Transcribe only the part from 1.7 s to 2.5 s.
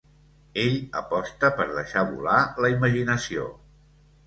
deixar volar